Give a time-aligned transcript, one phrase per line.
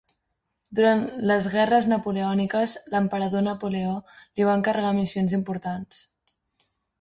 [0.77, 1.01] Durant
[1.31, 6.03] les guerres napoleòniques, l'emperador Napoleó li va encarregar missions importants.